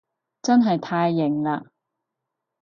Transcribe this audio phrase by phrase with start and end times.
[0.41, 1.65] 真係太型喇